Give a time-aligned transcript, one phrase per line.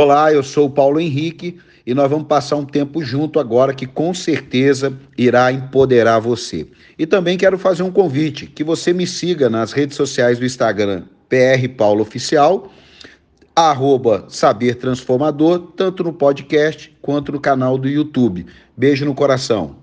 [0.00, 3.84] Olá, eu sou o Paulo Henrique e nós vamos passar um tempo junto agora que
[3.84, 6.68] com certeza irá empoderar você.
[6.96, 11.02] E também quero fazer um convite que você me siga nas redes sociais do Instagram
[11.28, 12.72] PR Paulo Oficial,
[13.56, 18.46] arroba Saber Transformador, tanto no podcast quanto no canal do YouTube.
[18.76, 19.78] Beijo no coração.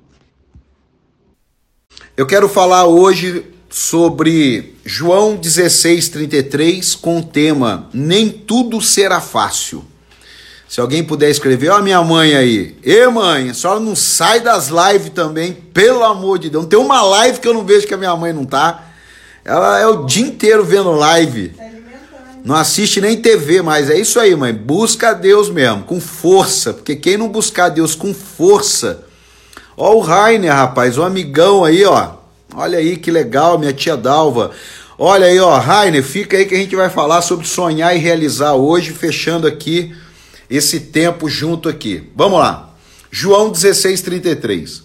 [2.16, 9.84] Eu quero falar hoje sobre João 16:33 com o tema Nem tudo será fácil.
[10.76, 12.76] Se alguém puder escrever, ó, a minha mãe aí.
[12.84, 16.64] Ê, mãe, a senhora não sai das lives também, pelo amor de Deus.
[16.64, 18.84] Não tem uma live que eu não vejo que a minha mãe não tá.
[19.46, 21.54] Ela é o dia inteiro vendo live.
[22.44, 24.54] Não assiste nem TV, mas é isso aí, mãe.
[24.54, 26.74] Busca Deus mesmo, com força.
[26.74, 29.06] Porque quem não buscar Deus com força.
[29.78, 32.16] Ó, o Rainer, rapaz, o amigão aí, ó.
[32.54, 34.52] Olha aí que legal, minha tia Dalva.
[35.00, 38.56] Olha aí, ó, Rainer, fica aí que a gente vai falar sobre sonhar e realizar
[38.56, 39.96] hoje, fechando aqui
[40.50, 42.10] esse tempo junto aqui.
[42.16, 42.74] Vamos lá.
[43.12, 44.84] João 16, 33.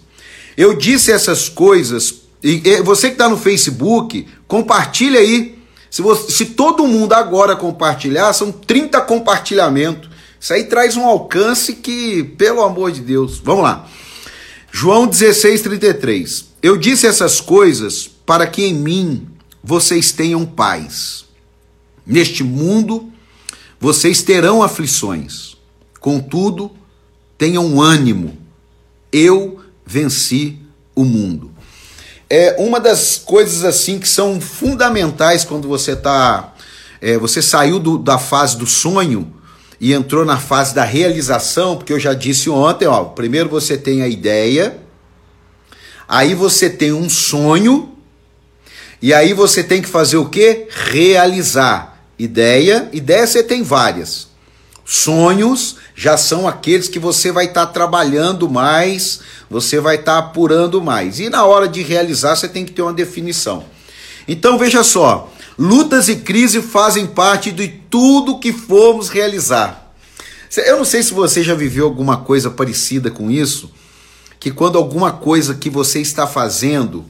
[0.57, 5.59] Eu disse essas coisas, e você que está no Facebook, compartilha aí.
[5.89, 10.09] Se, você, se todo mundo agora compartilhar, são 30 compartilhamentos.
[10.39, 13.39] Isso aí traz um alcance que, pelo amor de Deus.
[13.39, 13.87] Vamos lá.
[14.71, 16.45] João 16, 33.
[16.63, 19.27] Eu disse essas coisas para que em mim
[19.63, 21.25] vocês tenham paz.
[22.05, 23.11] Neste mundo
[23.79, 25.57] vocês terão aflições.
[26.01, 26.71] Contudo,
[27.37, 28.35] tenham ânimo.
[29.13, 30.57] Eu venci
[30.95, 31.51] o mundo.
[32.27, 36.55] É uma das coisas assim que são fundamentais quando você tá,
[36.99, 39.31] é, você saiu do, da fase do sonho
[39.79, 44.01] e entrou na fase da realização, porque eu já disse ontem, ó, primeiro você tem
[44.01, 44.77] a ideia,
[46.07, 47.95] aí você tem um sonho
[49.01, 50.67] e aí você tem que fazer o que?
[50.69, 52.01] Realizar.
[52.17, 54.30] Ideia, ideia você tem várias.
[54.85, 60.27] Sonhos já são aqueles que você vai estar tá trabalhando mais, você vai estar tá
[60.27, 61.19] apurando mais.
[61.19, 63.63] E na hora de realizar, você tem que ter uma definição.
[64.27, 69.93] Então veja só: lutas e crise fazem parte de tudo que formos realizar.
[70.57, 73.71] Eu não sei se você já viveu alguma coisa parecida com isso,
[74.39, 77.05] que quando alguma coisa que você está fazendo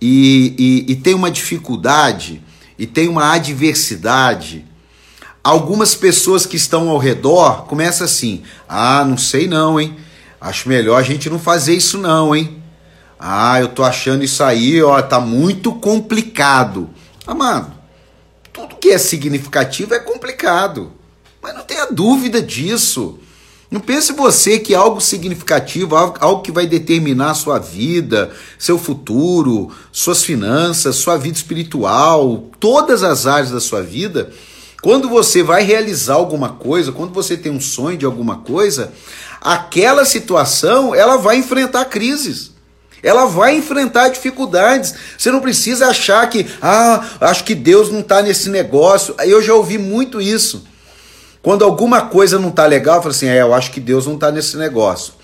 [0.00, 2.42] e, e, e tem uma dificuldade,
[2.78, 4.64] e tem uma adversidade,
[5.42, 9.96] algumas pessoas que estão ao redor começam assim: ah, não sei não, hein?
[10.40, 12.62] Acho melhor a gente não fazer isso não, hein?
[13.18, 16.88] Ah, eu tô achando isso aí, ó, tá muito complicado.
[17.26, 17.72] Amado,
[18.52, 20.92] tudo que é significativo é complicado.
[21.42, 23.18] Mas não tenha dúvida disso.
[23.70, 29.70] Não pense você que algo significativo, algo que vai determinar a sua vida, seu futuro,
[29.92, 34.32] suas finanças, sua vida espiritual, todas as áreas da sua vida,
[34.82, 38.92] quando você vai realizar alguma coisa, quando você tem um sonho de alguma coisa,
[39.40, 42.52] aquela situação ela vai enfrentar crises.
[43.02, 44.94] Ela vai enfrentar dificuldades.
[45.16, 49.14] Você não precisa achar que, ah, acho que Deus não está nesse negócio.
[49.20, 50.64] Eu já ouvi muito isso.
[51.42, 54.14] Quando alguma coisa não está legal, eu falo assim: é, eu acho que Deus não
[54.14, 55.14] está nesse negócio.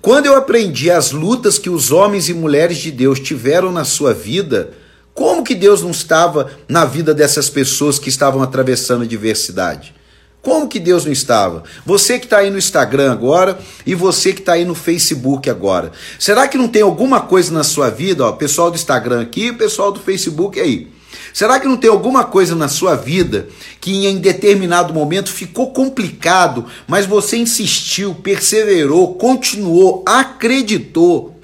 [0.00, 4.14] Quando eu aprendi as lutas que os homens e mulheres de Deus tiveram na sua
[4.14, 4.72] vida,
[5.16, 9.94] como que Deus não estava na vida dessas pessoas que estavam atravessando a diversidade?
[10.42, 11.64] Como que Deus não estava?
[11.86, 15.90] Você que está aí no Instagram agora e você que está aí no Facebook agora.
[16.18, 19.90] Será que não tem alguma coisa na sua vida, ó, pessoal do Instagram aqui, pessoal
[19.90, 20.92] do Facebook aí?
[21.32, 23.48] Será que não tem alguma coisa na sua vida
[23.80, 31.40] que em determinado momento ficou complicado, mas você insistiu, perseverou, continuou, acreditou,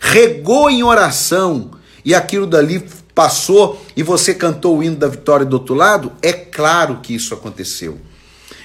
[0.00, 1.72] regou em oração
[2.02, 2.82] e aquilo dali
[3.14, 6.12] passou e você cantou o hino da vitória do outro lado?
[6.22, 7.98] É claro que isso aconteceu.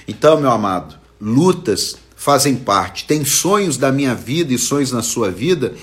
[0.08, 3.04] Então, meu amado, lutas fazem parte.
[3.04, 5.74] Tem sonhos da minha vida e sonhos na sua vida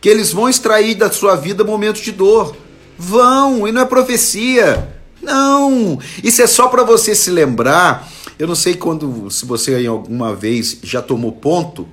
[0.00, 2.56] que eles vão extrair da sua vida momentos de dor.
[2.98, 4.96] Vão, e não é profecia.
[5.22, 8.10] Não, isso é só para você se lembrar.
[8.38, 11.86] Eu não sei quando, se você alguma vez já tomou ponto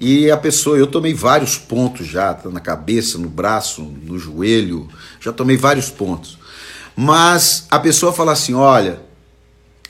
[0.00, 4.88] e a pessoa, eu tomei vários pontos já, na cabeça, no braço, no joelho,
[5.20, 6.38] já tomei vários pontos.
[6.96, 9.00] Mas a pessoa fala assim: olha,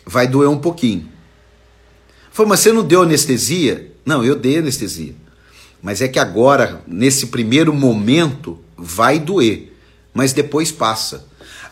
[0.06, 1.08] vai doer um pouquinho.
[2.30, 3.92] Falei, mas você não deu anestesia?
[4.04, 5.14] Não, eu dei anestesia.
[5.82, 9.72] Mas é que agora, nesse primeiro momento, vai doer.
[10.12, 11.26] Mas depois passa.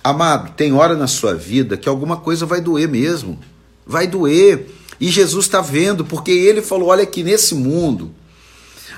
[0.05, 3.39] Amado, tem hora na sua vida que alguma coisa vai doer mesmo.
[3.87, 4.67] Vai doer.
[5.01, 8.13] E Jesus está vendo, porque ele falou: olha que nesse mundo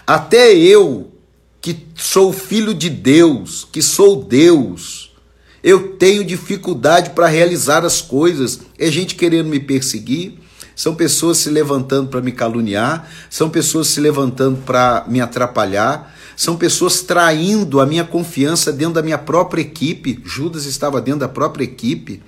[0.06, 1.12] até eu,
[1.60, 5.14] que sou filho de Deus, que sou Deus,
[5.62, 8.60] eu tenho dificuldade para realizar as coisas.
[8.78, 10.38] É gente querendo me perseguir,
[10.76, 16.56] são pessoas se levantando para me caluniar, são pessoas se levantando para me atrapalhar, são
[16.56, 20.20] pessoas traindo a minha confiança dentro da minha própria equipe.
[20.22, 22.22] Judas estava dentro da própria equipe.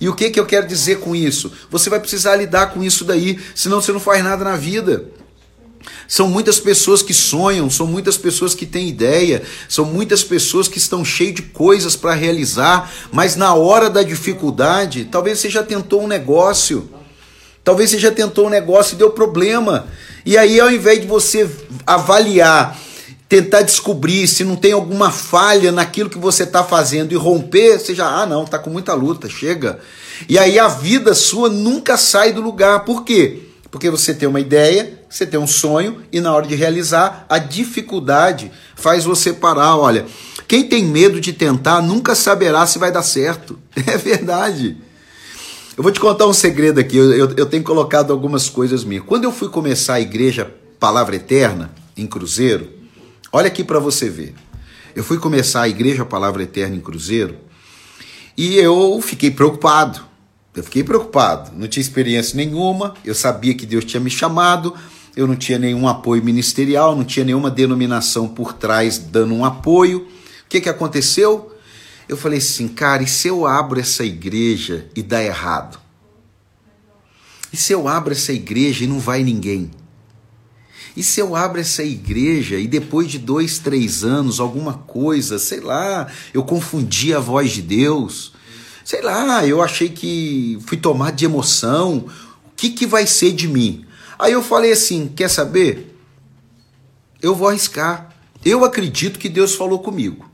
[0.00, 1.52] E o que, que eu quero dizer com isso?
[1.70, 5.04] Você vai precisar lidar com isso daí, senão você não faz nada na vida.
[6.06, 10.78] São muitas pessoas que sonham, são muitas pessoas que têm ideia, são muitas pessoas que
[10.78, 16.02] estão cheias de coisas para realizar, mas na hora da dificuldade, talvez você já tentou
[16.02, 16.90] um negócio,
[17.64, 19.86] talvez você já tentou um negócio e deu problema.
[20.24, 21.48] E aí, ao invés de você
[21.86, 22.78] avaliar
[23.30, 27.94] tentar descobrir se não tem alguma falha naquilo que você está fazendo e romper, você
[27.94, 29.78] já, ah, não, tá com muita luta, chega.
[30.28, 32.84] E aí a vida sua nunca sai do lugar.
[32.84, 33.49] Por quê?
[33.70, 37.38] Porque você tem uma ideia, você tem um sonho e na hora de realizar, a
[37.38, 39.76] dificuldade faz você parar.
[39.76, 40.06] Olha,
[40.48, 43.58] quem tem medo de tentar nunca saberá se vai dar certo.
[43.86, 44.76] É verdade.
[45.76, 46.96] Eu vou te contar um segredo aqui.
[46.96, 49.04] Eu, eu, eu tenho colocado algumas coisas minhas.
[49.04, 52.80] Quando eu fui começar a igreja Palavra Eterna, em Cruzeiro,
[53.32, 54.34] Olha aqui para você ver.
[54.94, 57.36] Eu fui começar a Igreja Palavra Eterna em Cruzeiro
[58.36, 60.00] e eu fiquei preocupado.
[60.54, 61.52] Eu fiquei preocupado.
[61.56, 64.74] Não tinha experiência nenhuma, eu sabia que Deus tinha me chamado,
[65.16, 70.00] eu não tinha nenhum apoio ministerial, não tinha nenhuma denominação por trás dando um apoio.
[70.00, 71.54] O que, que aconteceu?
[72.08, 75.78] Eu falei assim, cara, e se eu abro essa igreja e dá errado?
[77.52, 79.70] E se eu abro essa igreja e não vai ninguém?
[80.96, 85.60] E se eu abro essa igreja e depois de dois, três anos, alguma coisa, sei
[85.60, 88.32] lá, eu confundi a voz de Deus,
[88.90, 92.06] sei lá, eu achei que fui tomado de emoção,
[92.44, 93.86] o que, que vai ser de mim?
[94.18, 95.96] Aí eu falei assim: quer saber?
[97.22, 98.12] Eu vou arriscar.
[98.44, 100.28] Eu acredito que Deus falou comigo.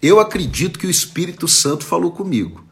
[0.00, 2.64] Eu acredito que o Espírito Santo falou comigo.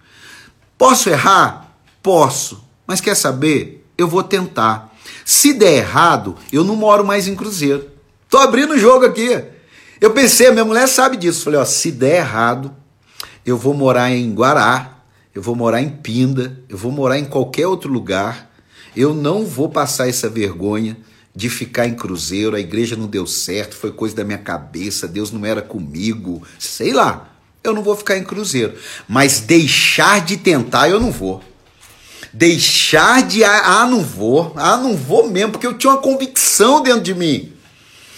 [0.79, 1.77] Posso errar?
[2.03, 2.65] Posso.
[2.87, 3.87] Mas quer saber?
[3.99, 4.97] Eu vou tentar.
[5.27, 7.87] Se der errado, eu não moro mais em Cruzeiro.
[8.31, 9.45] Tô abrindo o jogo aqui.
[10.01, 11.45] Eu pensei, minha mulher sabe disso.
[11.45, 12.75] Falei, ó, se der errado,
[13.45, 14.98] eu vou morar em Guará,
[15.39, 18.51] eu vou morar em Pinda, eu vou morar em qualquer outro lugar.
[18.97, 20.97] Eu não vou passar essa vergonha
[21.33, 25.31] de ficar em Cruzeiro, a igreja não deu certo, foi coisa da minha cabeça, Deus
[25.31, 27.33] não era comigo, sei lá.
[27.63, 28.75] Eu não vou ficar em Cruzeiro,
[29.07, 31.41] mas deixar de tentar eu não vou
[32.33, 37.03] deixar de ah, não vou, ah, não vou mesmo, porque eu tinha uma convicção dentro
[37.03, 37.53] de mim.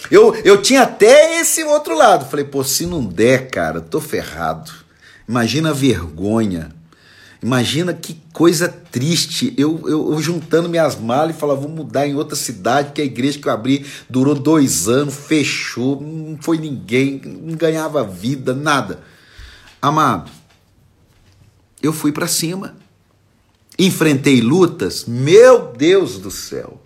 [0.09, 2.29] Eu, eu tinha até esse outro lado.
[2.29, 4.71] Falei, pô, se não der, cara, tô ferrado.
[5.29, 6.80] Imagina a vergonha.
[7.41, 9.53] Imagina que coisa triste.
[9.57, 13.05] Eu, eu, eu juntando minhas malas e falava, vou mudar em outra cidade, que a
[13.05, 19.01] igreja que eu abri durou dois anos, fechou, não foi ninguém, não ganhava vida, nada.
[19.81, 20.29] Amado,
[21.81, 22.75] eu fui para cima
[23.77, 25.05] enfrentei lutas?
[25.05, 26.81] Meu Deus do céu!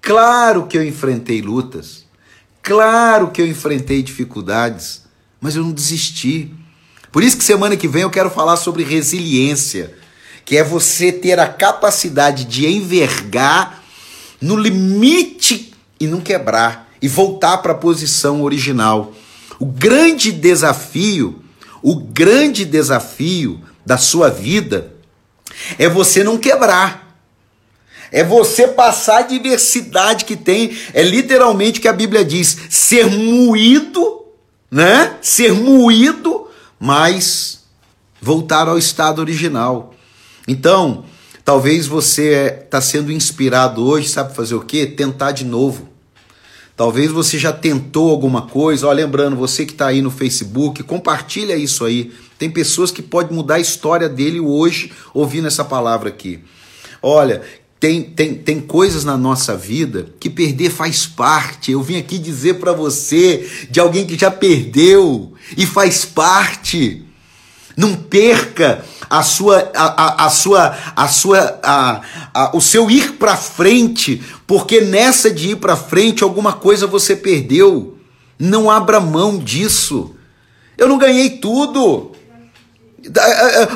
[0.00, 2.06] Claro que eu enfrentei lutas,
[2.62, 5.04] claro que eu enfrentei dificuldades,
[5.40, 6.52] mas eu não desisti.
[7.12, 9.94] Por isso que semana que vem eu quero falar sobre resiliência,
[10.44, 13.82] que é você ter a capacidade de envergar
[14.40, 19.12] no limite e não quebrar e voltar para a posição original.
[19.58, 21.42] O grande desafio,
[21.82, 24.94] o grande desafio da sua vida
[25.78, 27.08] é você não quebrar.
[28.12, 30.76] É você passar a diversidade que tem.
[30.92, 34.24] É literalmente o que a Bíblia diz: ser moído,
[34.70, 35.16] né?
[35.22, 36.48] Ser moído,
[36.80, 37.60] mas
[38.22, 39.94] voltar ao estado original.
[40.48, 41.04] Então,
[41.44, 44.86] talvez você está sendo inspirado hoje, sabe fazer o quê?
[44.86, 45.90] Tentar de novo.
[46.74, 48.86] Talvez você já tentou alguma coisa.
[48.86, 52.10] Ó, lembrando, você que está aí no Facebook, compartilha isso aí.
[52.38, 56.40] Tem pessoas que podem mudar a história dele hoje ouvindo essa palavra aqui.
[57.02, 57.42] Olha,
[57.78, 61.72] tem, tem, tem coisas na nossa vida que perder faz parte.
[61.72, 67.04] Eu vim aqui dizer para você de alguém que já perdeu e faz parte.
[67.76, 72.00] Não perca a sua, a, a, a sua, a sua, a,
[72.34, 77.16] a, o seu ir para frente, porque nessa de ir para frente alguma coisa você
[77.16, 77.96] perdeu.
[78.38, 80.14] Não abra mão disso.
[80.76, 82.12] Eu não ganhei tudo.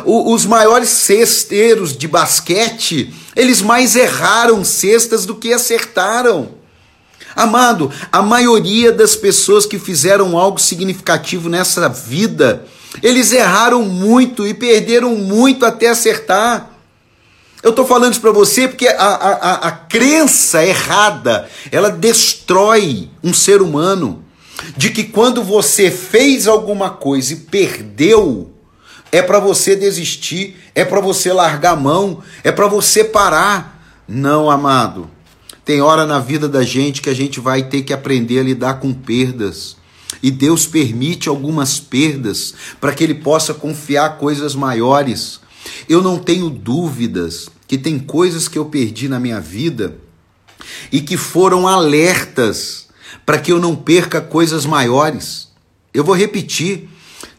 [0.05, 6.64] Os maiores cesteiros de basquete, eles mais erraram cestas do que acertaram.
[7.35, 12.65] Amado, a maioria das pessoas que fizeram algo significativo nessa vida,
[13.03, 16.71] eles erraram muito e perderam muito até acertar.
[17.63, 23.33] Eu estou falando isso para você porque a, a, a crença errada, ela destrói um
[23.33, 24.23] ser humano.
[24.77, 28.53] De que quando você fez alguma coisa e perdeu,
[29.11, 33.81] é para você desistir, é para você largar a mão, é para você parar.
[34.07, 35.11] Não, amado.
[35.65, 38.75] Tem hora na vida da gente que a gente vai ter que aprender a lidar
[38.75, 39.77] com perdas.
[40.23, 45.41] E Deus permite algumas perdas para que Ele possa confiar coisas maiores.
[45.89, 49.97] Eu não tenho dúvidas que tem coisas que eu perdi na minha vida
[50.93, 52.89] e que foram alertas
[53.25, 55.49] para que eu não perca coisas maiores.
[55.95, 56.91] Eu vou repetir: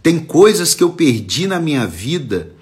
[0.02, 2.55] tem coisas que eu perdi na minha vida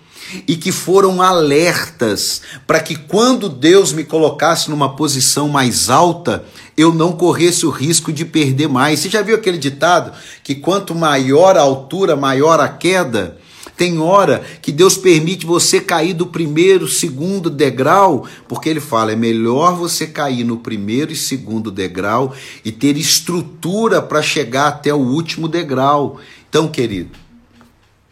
[0.47, 6.43] e que foram alertas para que quando Deus me colocasse numa posição mais alta,
[6.77, 8.99] eu não corresse o risco de perder mais.
[8.99, 10.11] Você já viu aquele ditado
[10.43, 13.37] que quanto maior a altura, maior a queda?
[13.75, 19.15] Tem hora que Deus permite você cair do primeiro, segundo degrau, porque Ele fala: é
[19.15, 24.97] melhor você cair no primeiro e segundo degrau e ter estrutura para chegar até o
[24.97, 26.19] último degrau.
[26.47, 27.17] Então, querido,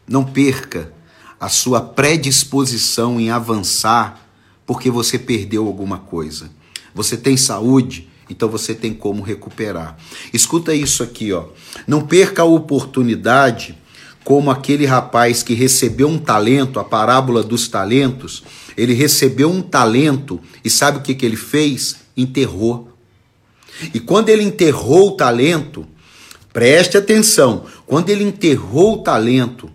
[0.08, 0.92] não perca
[1.42, 4.30] a sua predisposição em avançar
[4.64, 6.52] porque você perdeu alguma coisa.
[6.94, 9.98] Você tem saúde, então você tem como recuperar.
[10.32, 11.46] Escuta isso aqui, ó.
[11.88, 13.76] Não perca a oportunidade
[14.24, 18.44] como aquele rapaz que recebeu um talento, a parábola dos talentos,
[18.78, 21.96] ele recebeu um talento e sabe o que, que ele fez?
[22.16, 22.90] Enterrou.
[23.96, 25.88] E quando ele enterrou o talento,
[26.54, 29.72] preste atenção, quando ele enterrou o talento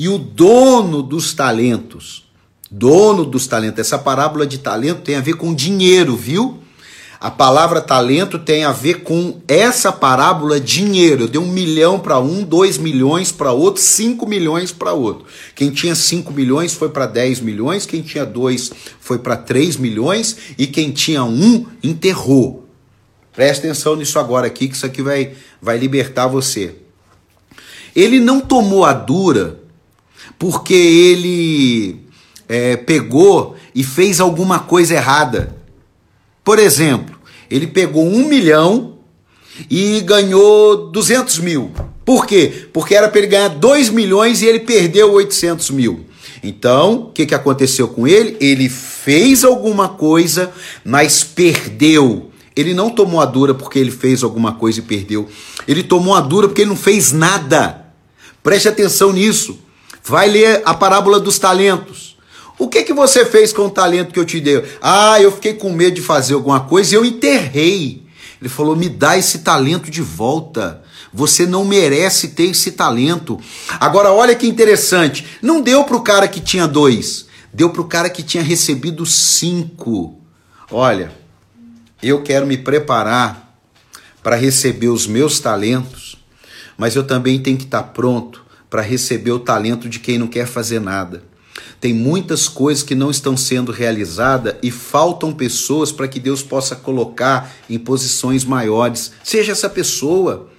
[0.00, 2.24] e o dono dos talentos,
[2.70, 6.58] dono dos talentos, essa parábola de talento tem a ver com dinheiro, viu?
[7.20, 11.24] A palavra talento tem a ver com essa parábola dinheiro.
[11.24, 15.26] Eu dei um milhão para um, dois milhões para outro, cinco milhões para outro.
[15.54, 20.34] Quem tinha cinco milhões foi para dez milhões, quem tinha dois foi para três milhões
[20.56, 22.66] e quem tinha um enterrou.
[23.34, 26.74] Presta atenção nisso agora aqui, que isso aqui vai, vai libertar você.
[27.94, 29.60] Ele não tomou a dura
[30.40, 32.00] porque ele
[32.48, 35.54] é, pegou e fez alguma coisa errada.
[36.42, 37.14] Por exemplo,
[37.50, 38.96] ele pegou um milhão
[39.70, 41.70] e ganhou 200 mil.
[42.06, 42.68] Por quê?
[42.72, 46.06] Porque era para ele ganhar 2 milhões e ele perdeu 800 mil.
[46.42, 48.38] Então, o que, que aconteceu com ele?
[48.40, 50.50] Ele fez alguma coisa,
[50.82, 52.30] mas perdeu.
[52.56, 55.28] Ele não tomou a dura porque ele fez alguma coisa e perdeu.
[55.68, 57.92] Ele tomou a dura porque ele não fez nada.
[58.42, 59.68] Preste atenção nisso.
[60.04, 62.16] Vai ler a parábola dos talentos.
[62.58, 64.62] O que que você fez com o talento que eu te dei?
[64.82, 68.02] Ah, eu fiquei com medo de fazer alguma coisa e eu enterrei.
[68.38, 70.82] Ele falou: "Me dá esse talento de volta.
[71.12, 73.40] Você não merece ter esse talento."
[73.78, 75.26] Agora olha que interessante.
[75.40, 79.06] Não deu para o cara que tinha dois, deu para o cara que tinha recebido
[79.06, 80.18] cinco.
[80.70, 81.12] Olha,
[82.02, 83.58] eu quero me preparar
[84.22, 86.16] para receber os meus talentos,
[86.76, 90.46] mas eu também tenho que estar pronto para receber o talento de quem não quer
[90.46, 91.24] fazer nada.
[91.80, 96.76] Tem muitas coisas que não estão sendo realizadas e faltam pessoas para que Deus possa
[96.76, 99.12] colocar em posições maiores.
[99.24, 100.49] Seja essa pessoa,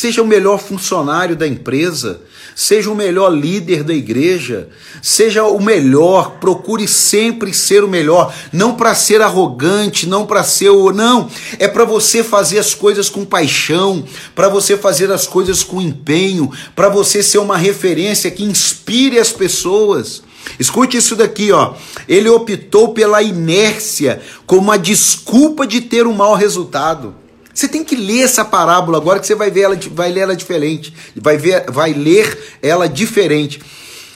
[0.00, 2.22] seja o melhor funcionário da empresa,
[2.56, 4.70] seja o melhor líder da igreja,
[5.02, 10.70] seja o melhor, procure sempre ser o melhor, não para ser arrogante, não para ser
[10.70, 11.28] o não,
[11.58, 14.02] é para você fazer as coisas com paixão,
[14.34, 19.30] para você fazer as coisas com empenho, para você ser uma referência que inspire as
[19.30, 20.22] pessoas.
[20.58, 21.74] Escute isso daqui, ó.
[22.08, 27.19] Ele optou pela inércia como a desculpa de ter um mau resultado.
[27.52, 30.36] Você tem que ler essa parábola agora que você vai ver ela, vai ler ela
[30.36, 33.60] diferente, vai ver, vai ler ela diferente.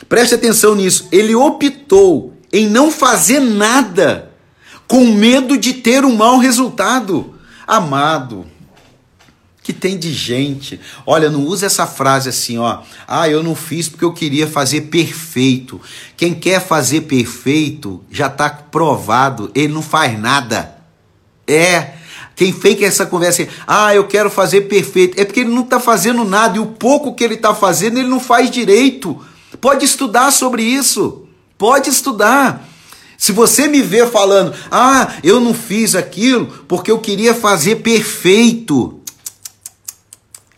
[0.09, 1.09] Preste atenção nisso.
[1.11, 4.31] Ele optou em não fazer nada
[4.87, 7.35] com medo de ter um mau resultado.
[7.67, 8.47] Amado,
[9.63, 10.79] que tem de gente.
[11.07, 12.83] Olha, não usa essa frase assim, ó.
[13.09, 15.81] Ah, eu não fiz porque eu queria fazer perfeito.
[16.17, 20.77] Quem quer fazer perfeito já está provado, ele não faz nada.
[21.47, 22.04] É.
[22.37, 25.79] Quem fez essa conversa assim, ah, eu quero fazer perfeito, é porque ele não está
[25.79, 29.25] fazendo nada e o pouco que ele está fazendo ele não faz direito.
[29.61, 31.27] Pode estudar sobre isso.
[31.57, 32.69] Pode estudar.
[33.17, 39.01] Se você me vê falando, ah, eu não fiz aquilo porque eu queria fazer perfeito,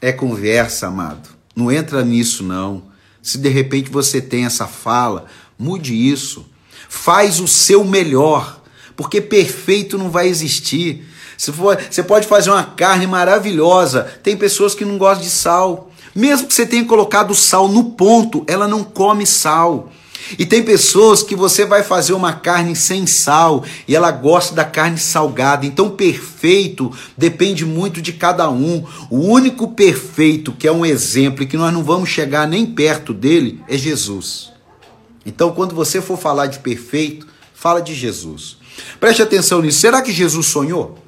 [0.00, 1.28] é conversa, amado.
[1.54, 2.82] Não entra nisso, não.
[3.22, 5.26] Se de repente você tem essa fala,
[5.58, 6.46] mude isso.
[6.88, 8.62] Faz o seu melhor,
[8.94, 11.04] porque perfeito não vai existir.
[11.36, 14.02] Se for, você pode fazer uma carne maravilhosa.
[14.22, 15.90] Tem pessoas que não gostam de sal.
[16.14, 19.90] Mesmo que você tenha colocado sal no ponto, ela não come sal.
[20.38, 24.64] E tem pessoas que você vai fazer uma carne sem sal e ela gosta da
[24.64, 25.66] carne salgada.
[25.66, 28.84] Então, perfeito depende muito de cada um.
[29.10, 33.12] O único perfeito que é um exemplo e que nós não vamos chegar nem perto
[33.14, 34.50] dele é Jesus.
[35.24, 38.56] Então, quando você for falar de perfeito, fala de Jesus.
[38.98, 39.80] Preste atenção nisso.
[39.80, 41.05] Será que Jesus sonhou?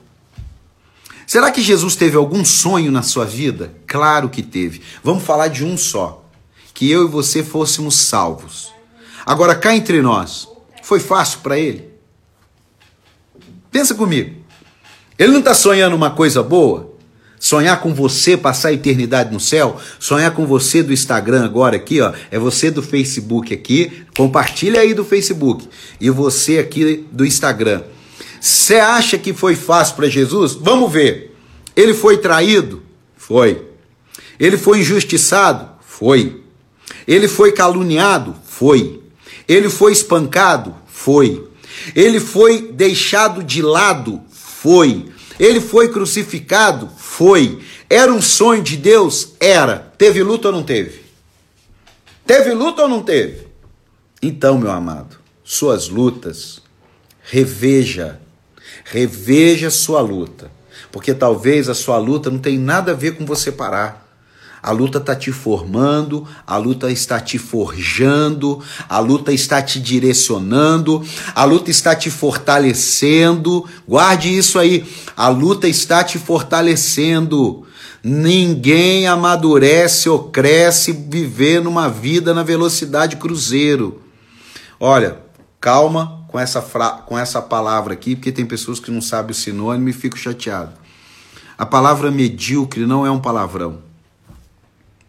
[1.28, 3.74] Será que Jesus teve algum sonho na sua vida?
[3.86, 4.80] Claro que teve.
[5.04, 6.24] Vamos falar de um só:
[6.72, 8.72] que eu e você fôssemos salvos.
[9.26, 10.48] Agora, cá entre nós,
[10.82, 11.90] foi fácil para ele?
[13.70, 14.36] Pensa comigo.
[15.18, 16.94] Ele não está sonhando uma coisa boa?
[17.38, 22.00] Sonhar com você, passar a eternidade no céu, sonhar com você do Instagram agora aqui,
[22.00, 25.68] ó, é você do Facebook aqui, compartilha aí do Facebook
[26.00, 27.82] e você aqui do Instagram.
[28.40, 30.54] Você acha que foi fácil para Jesus?
[30.54, 31.36] Vamos ver.
[31.74, 32.82] Ele foi traído?
[33.16, 33.62] Foi.
[34.38, 35.68] Ele foi injustiçado?
[35.80, 36.42] Foi.
[37.06, 38.34] Ele foi caluniado?
[38.44, 39.00] Foi.
[39.46, 40.74] Ele foi espancado?
[40.86, 41.46] Foi.
[41.94, 44.20] Ele foi deixado de lado?
[44.30, 45.06] Foi.
[45.38, 46.90] Ele foi crucificado?
[46.96, 47.60] Foi.
[47.88, 49.34] Era um sonho de Deus?
[49.40, 49.92] Era.
[49.96, 51.02] Teve luta ou não teve?
[52.26, 53.48] Teve luta ou não teve?
[54.20, 56.60] Então, meu amado, suas lutas,
[57.22, 58.20] reveja,
[58.84, 60.50] reveja sua luta,
[60.90, 64.08] porque talvez a sua luta não tenha nada a ver com você parar.
[64.60, 71.04] A luta está te formando, a luta está te forjando, a luta está te direcionando,
[71.34, 73.64] a luta está te fortalecendo.
[73.86, 74.84] Guarde isso aí.
[75.16, 77.64] A luta está te fortalecendo.
[78.02, 84.02] Ninguém amadurece ou cresce vivendo uma vida na velocidade cruzeiro.
[84.80, 85.18] Olha,
[85.60, 86.90] calma com essa, fra...
[86.90, 90.72] com essa palavra aqui, porque tem pessoas que não sabem o sinônimo e fico chateado.
[91.56, 93.88] A palavra medíocre não é um palavrão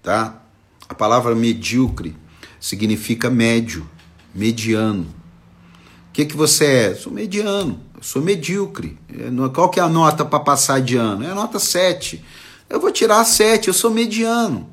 [0.01, 0.41] tá?
[0.87, 2.15] A palavra medíocre
[2.59, 3.87] significa médio,
[4.33, 5.03] mediano.
[5.03, 6.95] O que, que você é?
[6.95, 8.97] Sou mediano, sou medíocre.
[9.09, 11.23] É, qual que é a nota para passar de ano?
[11.23, 12.23] É a nota 7.
[12.67, 14.67] Eu vou tirar 7, eu sou mediano.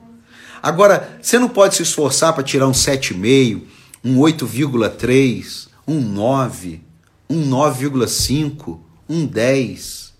[0.62, 3.62] Agora, você não pode se esforçar para tirar um 7,5,
[4.02, 6.82] um 8,3, um 9,
[7.28, 8.78] um 9,5,
[9.08, 10.14] um 10.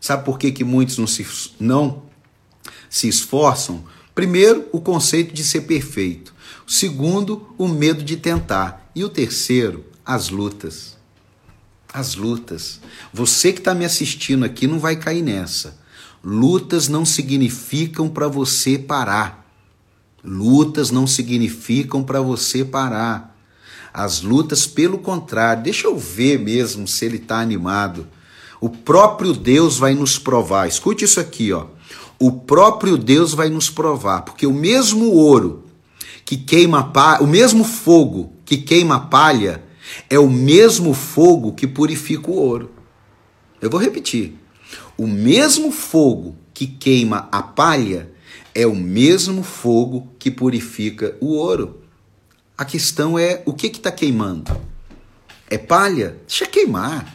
[0.00, 1.26] Sabe por que, que muitos não se,
[1.58, 2.02] não
[2.88, 3.84] se esforçam?
[4.14, 6.34] Primeiro, o conceito de ser perfeito.
[6.66, 8.90] Segundo, o medo de tentar.
[8.94, 10.96] E o terceiro, as lutas.
[11.92, 12.80] As lutas.
[13.12, 15.78] Você que está me assistindo aqui não vai cair nessa.
[16.24, 19.46] Lutas não significam para você parar.
[20.24, 23.35] Lutas não significam para você parar.
[23.96, 28.06] As lutas, pelo contrário, deixa eu ver mesmo se ele está animado.
[28.60, 30.68] O próprio Deus vai nos provar.
[30.68, 31.66] Escute isso aqui, ó
[32.18, 35.64] o próprio Deus vai nos provar, porque o mesmo ouro
[36.24, 39.62] que queima palha, o mesmo fogo que queima palha,
[40.10, 42.70] é o mesmo fogo que purifica o ouro.
[43.60, 44.34] Eu vou repetir.
[44.98, 48.10] O mesmo fogo que queima a palha
[48.54, 51.82] é o mesmo fogo que purifica o ouro.
[52.58, 54.58] A questão é o que está queimando?
[55.50, 56.16] É palha?
[56.26, 57.14] Deixa queimar.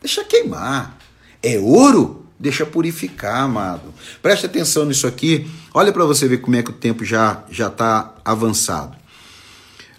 [0.00, 0.98] Deixa queimar.
[1.42, 2.26] É ouro?
[2.38, 3.94] Deixa purificar, amado.
[4.20, 5.48] Preste atenção nisso aqui.
[5.72, 8.96] Olha para você ver como é que o tempo já já está avançado.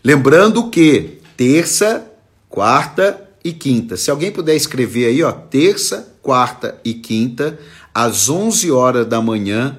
[0.04, 2.06] Lembrando que terça,
[2.50, 3.96] quarta e quinta.
[3.96, 7.58] Se alguém puder escrever aí, ó, terça, quarta e quinta,
[7.94, 9.78] às 11 horas da manhã,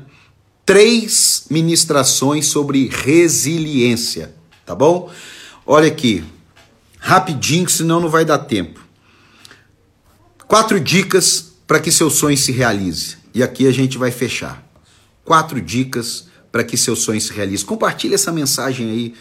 [0.65, 4.35] três ministrações sobre resiliência,
[4.67, 5.11] tá bom?
[5.65, 6.25] Olha aqui,
[6.99, 8.85] rapidinho, senão não vai dar tempo.
[10.47, 13.17] Quatro dicas para que seu sonho se realize.
[13.33, 14.63] E aqui a gente vai fechar.
[15.25, 17.65] Quatro dicas para que seu sonho se realize.
[17.65, 19.15] Compartilhe essa mensagem aí.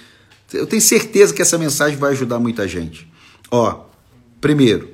[0.54, 3.12] Eu tenho certeza que essa mensagem vai ajudar muita gente.
[3.50, 3.86] Ó,
[4.40, 4.90] primeiro,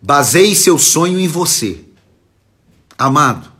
[0.00, 1.84] baseie seu sonho em você.
[2.96, 3.52] Amado,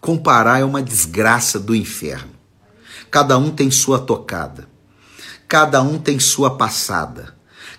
[0.00, 2.32] comparar é uma desgraça do inferno.
[3.10, 4.68] Cada um tem sua tocada.
[5.48, 7.34] Cada um tem sua passada.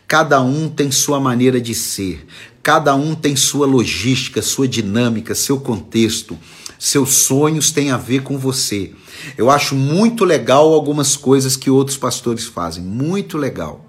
[0.07, 2.25] Cada um tem sua maneira de ser.
[2.63, 6.35] Cada um tem sua logística, sua dinâmica, seu contexto.
[6.79, 8.91] Seus sonhos têm a ver com você.
[9.37, 13.85] Eu acho muito legal algumas coisas que outros pastores fazem, muito legal.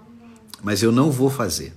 [0.63, 1.73] Mas eu não vou fazer.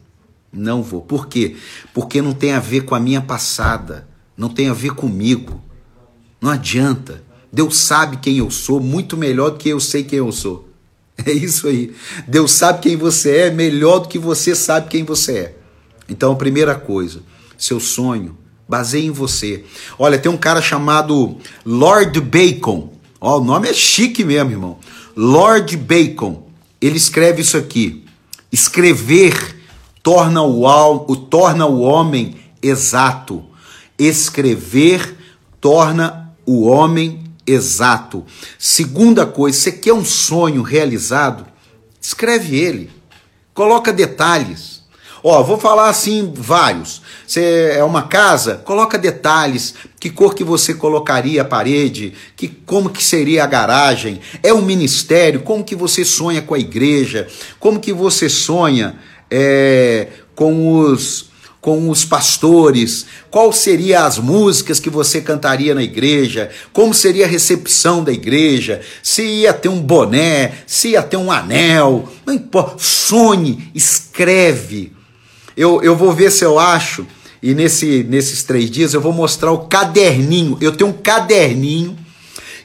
[0.52, 1.02] Não vou.
[1.02, 1.56] Por quê?
[1.94, 5.63] Porque não tem a ver com a minha passada, não tem a ver comigo.
[6.42, 7.24] Não adianta.
[7.50, 10.73] Deus sabe quem eu sou muito melhor do que eu sei quem eu sou.
[11.26, 11.93] É isso aí.
[12.28, 15.56] Deus sabe quem você é melhor do que você sabe quem você é.
[16.10, 17.21] Então, primeira coisa,
[17.58, 19.63] seu sonho, baseie em você.
[19.97, 22.91] Olha, tem um cara chamado Lord Bacon.
[23.21, 24.80] Ó, o nome é chique mesmo, irmão.
[25.15, 26.47] Lord Bacon.
[26.82, 28.04] Ele escreve isso aqui.
[28.52, 29.56] Escrever
[30.02, 30.65] torna o,
[31.08, 33.43] o, torna o homem exato.
[33.97, 35.17] Escrever
[35.62, 38.26] torna o homem exato.
[38.58, 41.46] Segunda coisa, você quer um sonho realizado?
[42.02, 42.92] Escreve ele.
[43.54, 44.84] Coloca detalhes.
[45.24, 47.02] Ó, vou falar assim vários.
[47.26, 52.90] Você é uma casa, coloca detalhes, que cor que você colocaria a parede, que como
[52.90, 54.20] que seria a garagem.
[54.44, 57.28] É um ministério, como que você sonha com a igreja,
[57.58, 58.98] como que você sonha
[59.32, 61.32] é, com os
[61.63, 67.28] com os pastores, qual seria as músicas que você cantaria na igreja, como seria a
[67.28, 72.76] recepção da igreja, se ia ter um boné, se ia ter um anel, não importa,
[72.80, 74.91] sonhe, escreve.
[75.56, 77.08] Eu, eu vou ver se eu acho,
[77.41, 80.58] e nesse, nesses três dias eu vou mostrar o caderninho.
[80.60, 81.97] Eu tenho um caderninho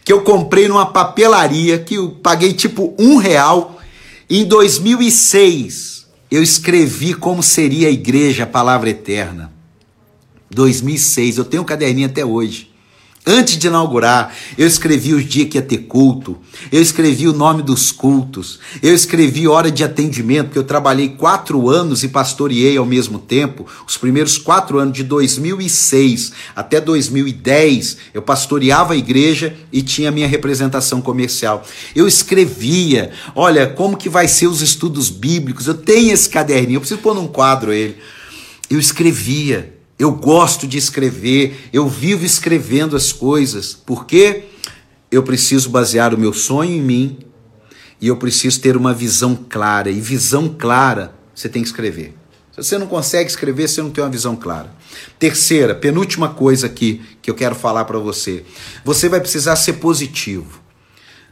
[0.05, 3.81] que eu comprei numa papelaria, que eu paguei tipo um real
[4.29, 5.98] em 2006
[6.31, 9.53] eu escrevi como seria a igreja, a palavra eterna.
[10.51, 12.68] 2006, eu tenho um caderninho até hoje.
[13.31, 16.39] Antes de inaugurar, eu escrevi os dias que ia ter culto,
[16.73, 21.69] eu escrevi o nome dos cultos, eu escrevi hora de atendimento, porque eu trabalhei quatro
[21.69, 23.67] anos e pastoreei ao mesmo tempo.
[23.87, 30.27] Os primeiros quatro anos, de 2006 até 2010, eu pastoreava a igreja e tinha minha
[30.27, 31.63] representação comercial.
[31.95, 36.81] Eu escrevia, olha, como que vai ser os estudos bíblicos, eu tenho esse caderninho, eu
[36.81, 37.99] preciso pôr num quadro ele.
[38.71, 44.45] Eu escrevia, eu gosto de escrever, eu vivo escrevendo as coisas, porque
[45.11, 47.19] eu preciso basear o meu sonho em mim
[48.01, 49.91] e eu preciso ter uma visão clara.
[49.91, 52.15] E visão clara você tem que escrever.
[52.53, 54.73] Se você não consegue escrever, você não tem uma visão clara.
[55.19, 58.45] Terceira, penúltima coisa aqui que eu quero falar para você.
[58.85, 60.61] Você vai precisar ser positivo.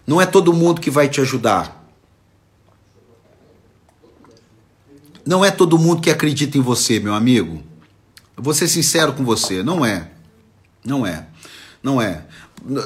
[0.07, 1.85] Não é todo mundo que vai te ajudar.
[5.24, 7.62] Não é todo mundo que acredita em você, meu amigo.
[8.37, 10.11] Vou ser sincero com você, não é.
[10.85, 11.27] Não é.
[11.83, 12.25] Não é.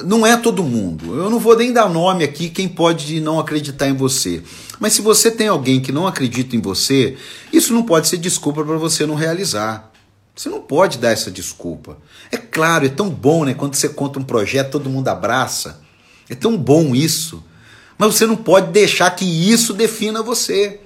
[0.05, 1.17] Não é todo mundo.
[1.17, 4.43] Eu não vou nem dar nome aqui quem pode não acreditar em você.
[4.79, 7.17] Mas se você tem alguém que não acredita em você,
[7.53, 9.91] isso não pode ser desculpa para você não realizar.
[10.37, 11.99] Você não pode dar essa desculpa.
[12.31, 13.55] É claro, é tão bom, né?
[13.55, 15.81] Quando você conta um projeto, todo mundo abraça.
[16.29, 17.43] É tão bom isso.
[17.99, 20.81] Mas você não pode deixar que isso defina você.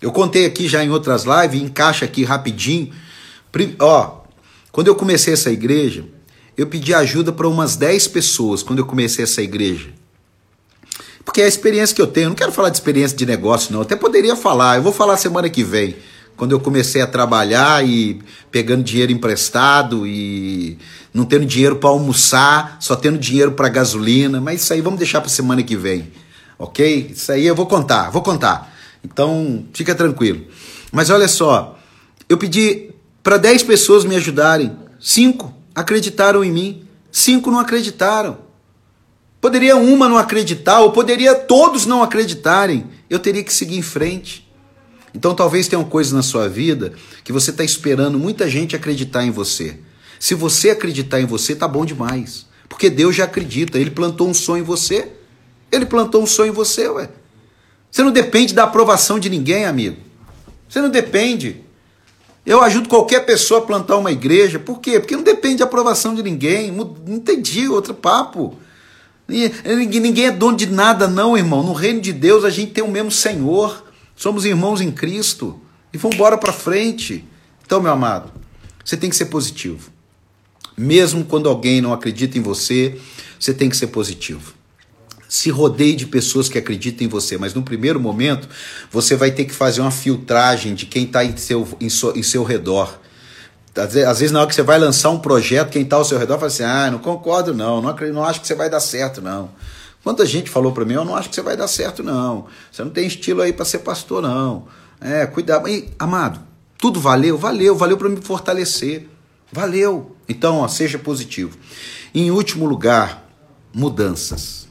[0.00, 2.92] Eu contei aqui já em outras lives, encaixa aqui rapidinho
[3.78, 4.22] Ó,
[4.72, 6.04] quando eu comecei essa igreja,
[6.56, 9.88] eu pedi ajuda para umas 10 pessoas quando eu comecei essa igreja.
[11.24, 12.26] Porque é a experiência que eu tenho.
[12.26, 13.80] Eu não quero falar de experiência de negócio, não.
[13.80, 14.76] Eu até poderia falar.
[14.76, 15.96] Eu vou falar semana que vem.
[16.36, 20.78] Quando eu comecei a trabalhar e pegando dinheiro emprestado e
[21.12, 24.40] não tendo dinheiro para almoçar, só tendo dinheiro para gasolina.
[24.40, 26.12] Mas isso aí vamos deixar para semana que vem.
[26.58, 27.08] Ok?
[27.10, 28.74] Isso aí eu vou contar, vou contar.
[29.02, 30.46] Então fica tranquilo.
[30.92, 31.78] Mas olha só,
[32.28, 32.90] eu pedi
[33.26, 34.70] para 10 pessoas me ajudarem.
[35.00, 38.38] Cinco acreditaram em mim, cinco não acreditaram.
[39.40, 42.86] Poderia uma não acreditar, ou poderia todos não acreditarem.
[43.10, 44.48] Eu teria que seguir em frente.
[45.12, 46.92] Então talvez tenham coisas na sua vida
[47.24, 49.76] que você está esperando muita gente acreditar em você.
[50.20, 52.46] Se você acreditar em você, tá bom demais.
[52.68, 55.10] Porque Deus já acredita, Ele plantou um sonho em você.
[55.72, 57.10] Ele plantou um sonho em você, ué.
[57.90, 59.96] Você não depende da aprovação de ninguém, amigo.
[60.68, 61.65] Você não depende.
[62.46, 64.58] Eu ajudo qualquer pessoa a plantar uma igreja.
[64.58, 65.00] Por quê?
[65.00, 66.70] Porque não depende de aprovação de ninguém.
[66.70, 68.56] Não entendi outro papo.
[69.28, 71.64] Ninguém é dono de nada, não, irmão.
[71.64, 73.84] No reino de Deus a gente tem o mesmo Senhor.
[74.14, 75.60] Somos irmãos em Cristo.
[75.92, 77.24] E vamos embora para frente.
[77.64, 78.30] Então, meu amado,
[78.84, 79.90] você tem que ser positivo.
[80.78, 82.96] Mesmo quando alguém não acredita em você,
[83.40, 84.55] você tem que ser positivo
[85.36, 88.48] se rodeie de pessoas que acreditem em você, mas no primeiro momento
[88.90, 92.22] você vai ter que fazer uma filtragem de quem está em seu, em, so, em
[92.22, 92.98] seu redor.
[93.76, 96.36] Às vezes, na hora que você vai lançar um projeto, quem está ao seu redor
[96.36, 99.20] fala assim: ah, não concordo, não, não, acredito, não acho que você vai dar certo,
[99.20, 99.50] não.
[100.02, 102.46] Quanta gente falou para mim: eu não acho que você vai dar certo, não.
[102.72, 104.66] Você não tem estilo aí para ser pastor, não.
[104.98, 105.68] É, cuidado.
[105.68, 106.40] E, amado,
[106.78, 107.36] tudo valeu?
[107.36, 109.06] Valeu, valeu para me fortalecer.
[109.52, 110.16] Valeu.
[110.26, 111.58] Então, ó, seja positivo.
[112.14, 113.28] Em último lugar,
[113.74, 114.65] mudanças.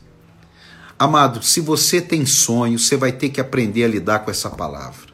[0.97, 5.13] Amado, se você tem sonho, você vai ter que aprender a lidar com essa palavra.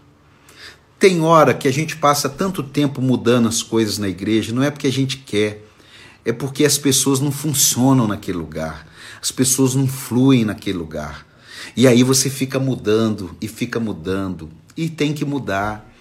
[1.00, 4.70] Tem hora que a gente passa tanto tempo mudando as coisas na igreja, não é
[4.70, 5.66] porque a gente quer,
[6.24, 8.88] é porque as pessoas não funcionam naquele lugar,
[9.20, 11.26] as pessoas não fluem naquele lugar.
[11.76, 15.92] E aí você fica mudando e fica mudando e tem que mudar.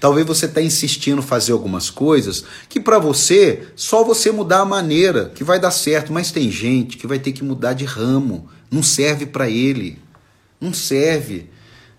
[0.00, 4.64] Talvez você está insistindo em fazer algumas coisas que para você, só você mudar a
[4.64, 8.48] maneira que vai dar certo, mas tem gente que vai ter que mudar de ramo,
[8.76, 9.98] não serve para ele.
[10.60, 11.48] Não serve.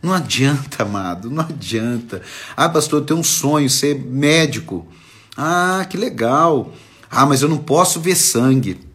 [0.02, 2.22] Não adianta, amado, não adianta.
[2.56, 4.88] Ah, pastor, eu tenho um sonho, ser médico.
[5.36, 6.72] Ah, que legal.
[7.10, 8.88] Ah, mas eu não posso ver sangue.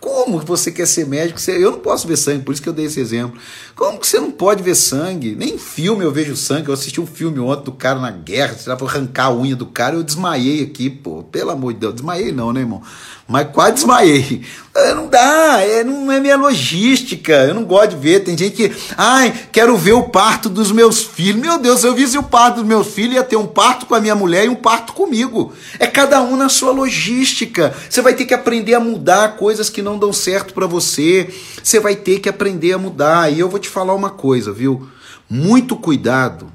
[0.00, 1.40] Como você quer ser médico?
[1.50, 3.40] Eu não posso ver sangue, por isso que eu dei esse exemplo.
[3.74, 5.34] Como que você não pode ver sangue?
[5.34, 6.68] Nem em filme eu vejo sangue.
[6.68, 9.66] Eu assisti um filme ontem do cara na guerra, você para arrancar a unha do
[9.66, 11.24] cara, eu desmaiei aqui, pô.
[11.24, 12.82] Pelo amor de Deus, desmaiei não, né, irmão?
[13.26, 14.42] Mas quase desmaiei.
[14.76, 17.32] É, não dá, é, não é minha logística.
[17.32, 18.20] Eu não gosto de ver.
[18.20, 21.40] Tem gente que, ai, quero ver o parto dos meus filhos.
[21.40, 24.00] Meu Deus, eu visse o parto dos meus filhos, ia ter um parto com a
[24.00, 25.54] minha mulher e um parto comigo.
[25.78, 27.74] É cada um na sua logística.
[27.88, 31.32] Você vai ter que aprender a mudar coisas que não dão certo para você.
[31.62, 33.32] Você vai ter que aprender a mudar.
[33.32, 34.86] E eu vou te falar uma coisa, viu?
[35.28, 36.52] Muito cuidado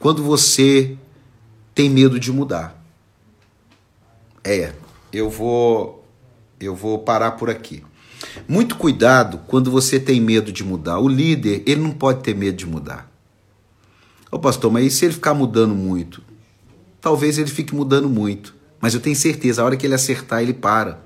[0.00, 0.96] quando você
[1.72, 2.76] tem medo de mudar.
[4.42, 4.72] É,
[5.12, 5.95] eu vou
[6.60, 7.82] eu vou parar por aqui.
[8.48, 10.98] Muito cuidado quando você tem medo de mudar.
[10.98, 13.10] O líder, ele não pode ter medo de mudar.
[14.30, 16.22] Ô pastor, mas e se ele ficar mudando muito?
[17.00, 20.52] Talvez ele fique mudando muito, mas eu tenho certeza, a hora que ele acertar, ele
[20.52, 21.04] para.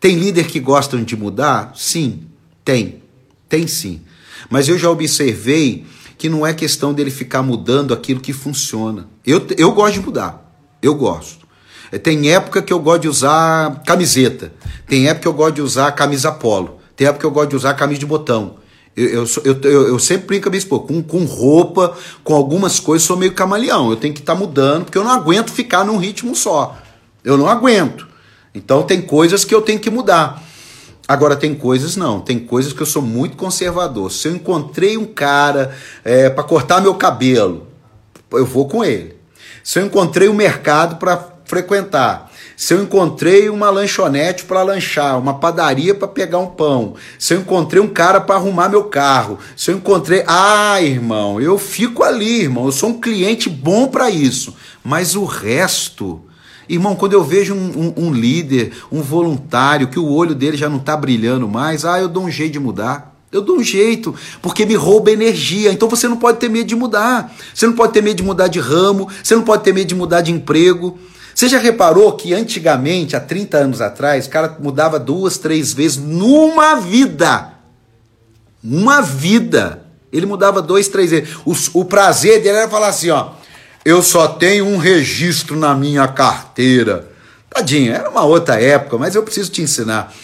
[0.00, 1.72] Tem líder que gostam de mudar?
[1.74, 2.26] Sim,
[2.64, 3.02] tem.
[3.48, 4.02] Tem sim.
[4.50, 5.84] Mas eu já observei
[6.18, 9.08] que não é questão dele ficar mudando aquilo que funciona.
[9.24, 10.58] Eu, eu gosto de mudar.
[10.80, 11.45] Eu gosto.
[12.02, 14.52] Tem época que eu gosto de usar camiseta.
[14.86, 16.78] Tem época que eu gosto de usar camisa polo.
[16.94, 18.56] Tem época que eu gosto de usar camisa de botão.
[18.96, 21.94] Eu, eu, eu, eu, sempre brinco a minha esposa, com, com roupa,
[22.24, 23.90] com algumas coisas, sou meio camaleão.
[23.90, 26.78] Eu tenho que estar tá mudando, porque eu não aguento ficar num ritmo só.
[27.22, 28.08] Eu não aguento.
[28.54, 30.42] Então tem coisas que eu tenho que mudar.
[31.06, 34.10] Agora tem coisas não, tem coisas que eu sou muito conservador.
[34.10, 37.66] Se eu encontrei um cara é, para cortar meu cabelo,
[38.32, 39.14] eu vou com ele.
[39.62, 45.34] Se eu encontrei um mercado para frequentar, se eu encontrei uma lanchonete para lanchar, uma
[45.34, 49.70] padaria para pegar um pão, se eu encontrei um cara para arrumar meu carro, se
[49.70, 54.54] eu encontrei, ah, irmão, eu fico ali, irmão, eu sou um cliente bom para isso,
[54.82, 56.22] mas o resto,
[56.68, 60.68] Irmão, quando eu vejo um, um, um, líder, um voluntário, que o olho dele já
[60.68, 63.14] não está brilhando mais, ah, eu dou um jeito de mudar.
[63.30, 65.72] Eu dou um jeito, porque me rouba energia.
[65.72, 67.34] Então você não pode ter medo de mudar.
[67.54, 69.94] Você não pode ter medo de mudar de ramo, você não pode ter medo de
[69.94, 70.98] mudar de emprego.
[71.36, 75.98] Você já reparou que antigamente, há 30 anos atrás, o cara mudava duas, três vezes
[75.98, 77.52] numa vida?
[78.64, 79.82] Uma vida.
[80.10, 81.36] Ele mudava dois, três vezes.
[81.44, 83.32] O, o prazer dele era falar assim: ó,
[83.84, 87.06] eu só tenho um registro na minha carteira.
[87.50, 90.14] Tadinho, era uma outra época, mas eu preciso te ensinar.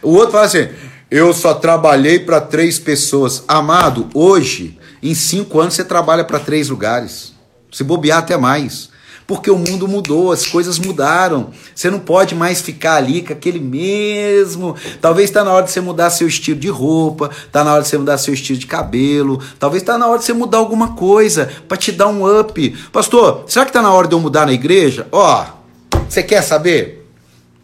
[0.00, 0.70] O outro fala assim:
[1.10, 3.44] eu só trabalhei para três pessoas.
[3.46, 7.34] Amado, hoje, em cinco anos, você trabalha para três lugares.
[7.70, 8.93] Se bobear até mais
[9.26, 11.50] porque o mundo mudou, as coisas mudaram.
[11.74, 14.76] Você não pode mais ficar ali com aquele mesmo.
[15.00, 17.88] Talvez está na hora de você mudar seu estilo de roupa, está na hora de
[17.88, 21.50] você mudar seu estilo de cabelo, talvez está na hora de você mudar alguma coisa
[21.66, 22.76] para te dar um up.
[22.92, 25.06] Pastor, será que está na hora de eu mudar na igreja?
[25.10, 27.08] Ó, oh, você quer saber?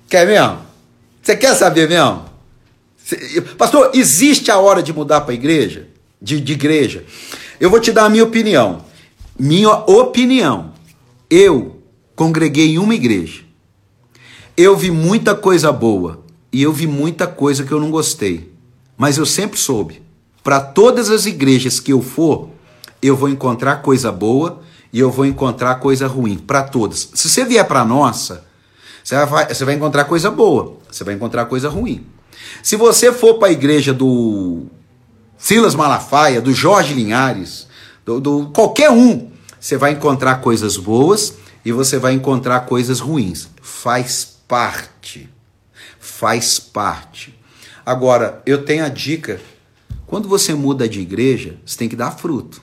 [0.08, 0.58] Quer mesmo?
[1.22, 2.24] Você quer saber mesmo?
[3.58, 5.86] Pastor, existe a hora de mudar para igreja?
[6.20, 7.04] De, de igreja?
[7.58, 8.84] Eu vou te dar a minha opinião.
[9.38, 10.72] Minha opinião.
[11.30, 11.80] Eu
[12.16, 13.42] congreguei em uma igreja.
[14.56, 18.52] Eu vi muita coisa boa e eu vi muita coisa que eu não gostei.
[18.98, 20.02] Mas eu sempre soube,
[20.42, 22.50] para todas as igrejas que eu for,
[23.00, 24.60] eu vou encontrar coisa boa
[24.92, 27.10] e eu vou encontrar coisa ruim, para todas.
[27.14, 28.44] Se você vier para nossa,
[29.02, 32.04] você vai, você vai encontrar coisa boa, você vai encontrar coisa ruim.
[32.62, 34.66] Se você for para a igreja do
[35.38, 37.66] Silas Malafaia, do Jorge Linhares,
[38.04, 43.48] do, do qualquer um você vai encontrar coisas boas e você vai encontrar coisas ruins.
[43.60, 45.28] Faz parte.
[45.98, 47.38] Faz parte.
[47.84, 49.40] Agora, eu tenho a dica:
[50.06, 52.62] quando você muda de igreja, você tem que dar fruto.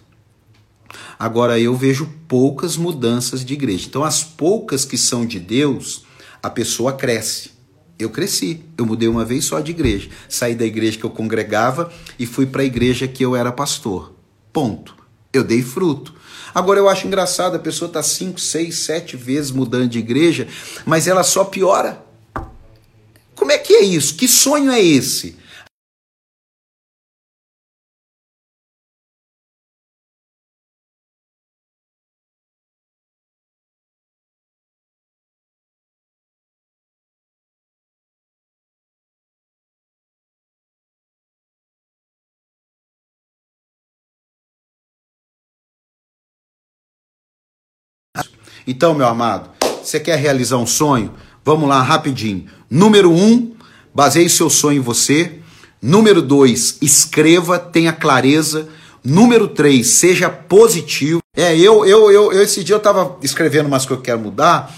[1.19, 3.87] Agora, eu vejo poucas mudanças de igreja.
[3.87, 6.03] Então, as poucas que são de Deus,
[6.41, 7.51] a pessoa cresce.
[7.99, 10.09] Eu cresci, eu mudei uma vez só de igreja.
[10.29, 14.13] Saí da igreja que eu congregava e fui para a igreja que eu era pastor.
[14.53, 14.95] Ponto.
[15.33, 16.13] Eu dei fruto.
[16.57, 20.47] Agora eu acho engraçado, a pessoa está cinco, seis, sete vezes mudando de igreja,
[20.87, 22.03] mas ela só piora.
[23.35, 24.15] Como é que é isso?
[24.15, 25.37] Que sonho é esse?
[48.67, 49.49] Então, meu amado,
[49.81, 51.13] você quer realizar um sonho?
[51.45, 52.47] Vamos lá, rapidinho.
[52.69, 53.53] Número um,
[53.95, 55.39] baseie seu sonho em você.
[55.81, 58.67] Número dois, escreva, tenha clareza.
[59.01, 61.21] Número três, seja positivo.
[61.33, 64.19] É, eu, eu, eu, eu esse dia eu estava escrevendo umas coisas que eu quero
[64.19, 64.75] mudar.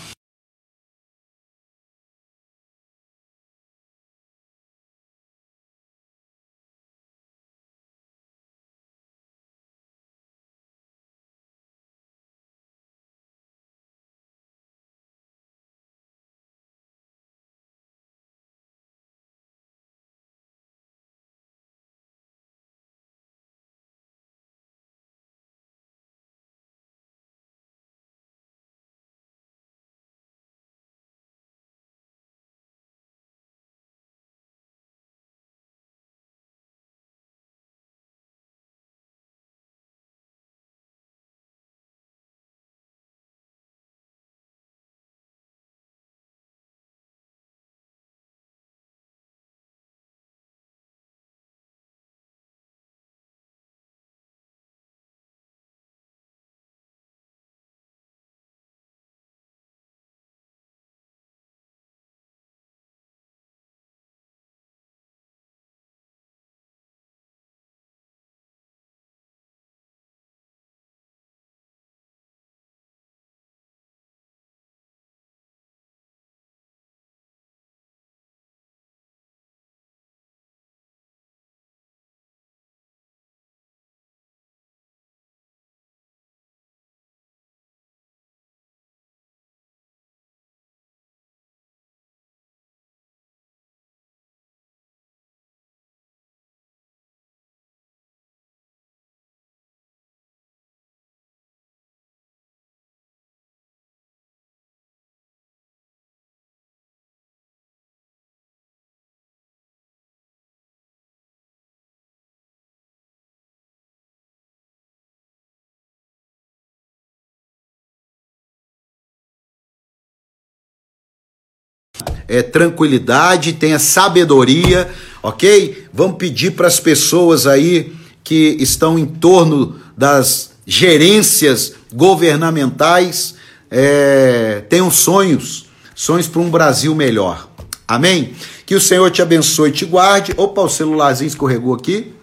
[122.29, 124.89] É, tranquilidade, tenha sabedoria,
[125.21, 125.85] ok?
[125.91, 127.91] Vamos pedir para as pessoas aí
[128.23, 133.35] que estão em torno das gerências governamentais
[133.71, 137.49] é, tenham sonhos, sonhos para um Brasil melhor.
[137.87, 138.33] Amém?
[138.65, 140.33] Que o Senhor te abençoe e te guarde.
[140.37, 142.13] Opa, o celularzinho escorregou aqui.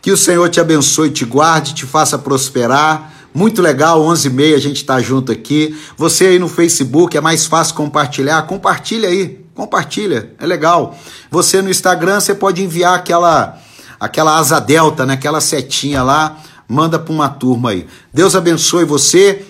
[0.00, 3.12] Que o Senhor te abençoe te guarde, te faça prosperar.
[3.32, 5.76] Muito legal, 11h30 a gente está junto aqui.
[5.96, 8.42] Você aí no Facebook, é mais fácil compartilhar?
[8.42, 10.96] Compartilha aí, compartilha, é legal.
[11.30, 13.58] Você no Instagram, você pode enviar aquela
[13.98, 15.12] aquela asa delta, né?
[15.12, 17.86] aquela setinha lá, manda para uma turma aí.
[18.14, 19.44] Deus abençoe você.